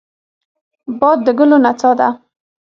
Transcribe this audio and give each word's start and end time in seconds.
باد 0.99 1.19
د 1.25 1.27
ګلو 1.37 1.57
نڅا 1.65 1.91
ده 1.99 2.09